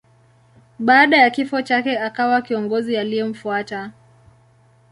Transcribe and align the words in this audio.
Baada 0.79 1.17
ya 1.17 1.29
kifo 1.29 1.61
chake 1.61 1.97
akawa 1.99 2.41
kiongozi 2.41 2.97
aliyemfuata. 2.97 3.91